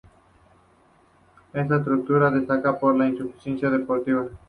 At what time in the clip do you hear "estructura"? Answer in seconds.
1.77-2.31